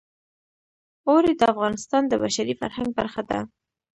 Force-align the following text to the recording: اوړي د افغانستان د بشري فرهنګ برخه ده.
اوړي 1.07 1.33
د 1.37 1.41
افغانستان 1.53 2.03
د 2.07 2.13
بشري 2.23 2.53
فرهنګ 2.61 2.89
برخه 2.99 3.21
ده. 3.29 3.39